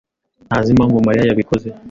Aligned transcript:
ntazi 0.47 0.69
impamvu 0.71 0.97
Mariya 1.07 1.25
yabikoze. 1.29 1.67